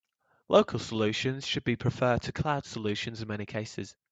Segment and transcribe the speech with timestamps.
[0.49, 3.95] Local solutions should be preferred to cloud solutions in many cases.